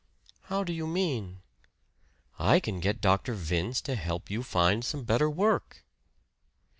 [0.45, 1.43] "How do you mean?"
[2.39, 3.35] "I can get Dr.
[3.35, 5.85] Vince to help you find some better work."